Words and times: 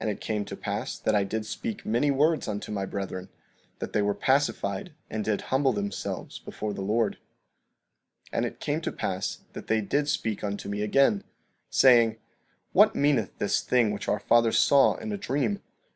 And 0.00 0.10
it 0.10 0.20
came 0.20 0.44
to 0.46 0.56
pass 0.56 0.98
that 0.98 1.14
I 1.14 1.22
did 1.22 1.46
speak 1.46 1.86
many 1.86 2.10
words 2.10 2.48
unto 2.48 2.72
my 2.72 2.84
brethren, 2.84 3.28
that 3.78 3.92
they 3.92 4.02
were 4.02 4.16
pacified 4.16 4.92
and 5.08 5.24
did 5.24 5.42
humble 5.42 5.72
themselves 5.72 6.40
before 6.40 6.74
the 6.74 6.80
Lord. 6.80 7.18
15:21 8.30 8.30
And 8.32 8.46
it 8.46 8.58
came 8.58 8.80
to 8.80 8.90
pass 8.90 9.38
that 9.52 9.68
they 9.68 9.80
did 9.80 10.08
speak 10.08 10.42
unto 10.42 10.68
me 10.68 10.82
again, 10.82 11.22
saying: 11.68 12.16
What 12.72 12.96
meaneth 12.96 13.38
this 13.38 13.60
thing 13.60 13.92
which 13.92 14.08
our 14.08 14.18
father 14.18 14.50
saw 14.50 14.96
in 14.96 15.12
a 15.12 15.16
dream? 15.16 15.62